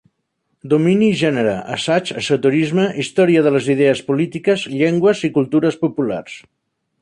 Domini 0.69 1.09
i 1.15 1.17
gènere: 1.17 1.51
assaigs, 1.75 2.13
esoterisme, 2.21 2.85
història 3.03 3.45
de 3.49 3.51
les 3.57 3.69
idees 3.75 4.03
polítiques, 4.09 4.65
llengües 4.81 5.23
i 5.31 5.33
cultures 5.37 5.79
populars. 5.85 6.41